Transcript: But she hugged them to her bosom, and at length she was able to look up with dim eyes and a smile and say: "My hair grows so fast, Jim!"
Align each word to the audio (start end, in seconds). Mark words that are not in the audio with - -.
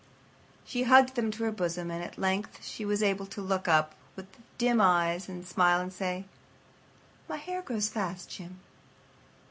But 0.63 0.67
she 0.71 0.81
hugged 0.85 1.13
them 1.13 1.29
to 1.29 1.43
her 1.43 1.51
bosom, 1.51 1.91
and 1.91 2.03
at 2.03 2.17
length 2.17 2.65
she 2.65 2.83
was 2.85 3.03
able 3.03 3.27
to 3.27 3.39
look 3.39 3.67
up 3.67 3.93
with 4.15 4.25
dim 4.57 4.81
eyes 4.81 5.29
and 5.29 5.43
a 5.43 5.45
smile 5.45 5.79
and 5.79 5.93
say: 5.93 6.25
"My 7.29 7.37
hair 7.37 7.61
grows 7.61 7.85
so 7.85 7.91
fast, 7.91 8.27
Jim!" 8.27 8.61